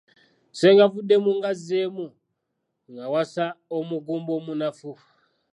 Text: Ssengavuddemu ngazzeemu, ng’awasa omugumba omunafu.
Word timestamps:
Ssengavuddemu 0.51 1.29
ngazzeemu, 1.37 2.05
ng’awasa 2.91 3.45
omugumba 3.77 4.31
omunafu. 4.39 4.91